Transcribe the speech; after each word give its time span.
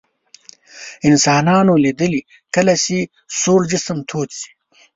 انسانانو 1.09 1.73
لیدلي 1.83 2.21
کله 2.55 2.73
چې 2.83 2.97
سوړ 3.41 3.61
جسم 3.71 3.97
تود 4.09 4.29
شي. 4.39 4.49